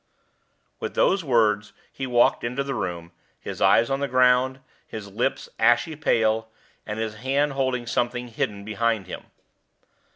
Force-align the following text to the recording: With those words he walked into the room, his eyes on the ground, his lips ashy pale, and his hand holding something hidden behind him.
With 0.79 0.95
those 0.95 1.23
words 1.23 1.73
he 1.91 2.07
walked 2.07 2.43
into 2.43 2.63
the 2.63 2.73
room, 2.73 3.11
his 3.39 3.61
eyes 3.61 3.91
on 3.91 3.99
the 3.99 4.07
ground, 4.07 4.59
his 4.87 5.11
lips 5.11 5.47
ashy 5.59 5.95
pale, 5.95 6.49
and 6.87 6.97
his 6.97 7.17
hand 7.17 7.53
holding 7.53 7.85
something 7.85 8.29
hidden 8.29 8.65
behind 8.65 9.05
him. 9.05 9.25